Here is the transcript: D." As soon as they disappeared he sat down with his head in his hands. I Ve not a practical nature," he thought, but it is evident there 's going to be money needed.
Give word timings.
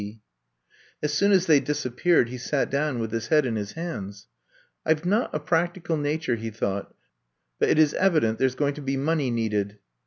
D." 0.01 0.19
As 1.03 1.13
soon 1.13 1.31
as 1.31 1.45
they 1.45 1.59
disappeared 1.59 2.29
he 2.29 2.39
sat 2.39 2.71
down 2.71 2.97
with 2.97 3.11
his 3.11 3.27
head 3.27 3.45
in 3.45 3.55
his 3.55 3.73
hands. 3.73 4.27
I 4.83 4.95
Ve 4.95 5.07
not 5.07 5.29
a 5.31 5.39
practical 5.39 5.95
nature," 5.95 6.37
he 6.37 6.49
thought, 6.49 6.95
but 7.59 7.69
it 7.69 7.77
is 7.77 7.93
evident 7.93 8.39
there 8.39 8.49
's 8.49 8.55
going 8.55 8.73
to 8.73 8.81
be 8.81 8.97
money 8.97 9.29
needed. 9.29 9.77